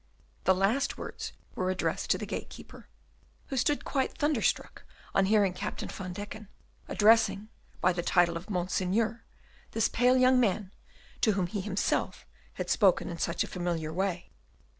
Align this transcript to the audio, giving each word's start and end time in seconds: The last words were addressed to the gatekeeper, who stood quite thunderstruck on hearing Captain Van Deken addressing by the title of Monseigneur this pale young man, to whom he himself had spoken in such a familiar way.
The 0.45 0.55
last 0.55 0.97
words 0.97 1.31
were 1.53 1.69
addressed 1.69 2.09
to 2.09 2.17
the 2.17 2.25
gatekeeper, 2.25 2.87
who 3.49 3.55
stood 3.55 3.85
quite 3.85 4.17
thunderstruck 4.17 4.83
on 5.13 5.27
hearing 5.27 5.53
Captain 5.53 5.89
Van 5.89 6.11
Deken 6.11 6.47
addressing 6.87 7.49
by 7.81 7.93
the 7.93 8.01
title 8.01 8.35
of 8.35 8.49
Monseigneur 8.49 9.23
this 9.73 9.89
pale 9.89 10.17
young 10.17 10.39
man, 10.39 10.71
to 11.21 11.33
whom 11.33 11.45
he 11.45 11.61
himself 11.61 12.25
had 12.53 12.67
spoken 12.71 13.09
in 13.09 13.19
such 13.19 13.43
a 13.43 13.47
familiar 13.47 13.93
way. 13.93 14.31